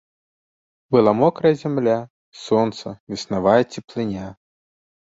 [0.95, 1.99] Была мокрая зямля,
[2.47, 4.27] сонца, веснавая цеплыня.